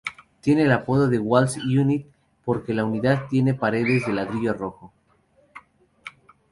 [0.39, 2.07] Tiene el apodo "Walls Unit"
[2.43, 4.91] porque la unidad tiene paredes de ladrillo rojo.